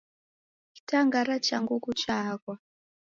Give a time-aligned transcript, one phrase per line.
[0.73, 2.55] Kitang'ara cha nguku chaaghwa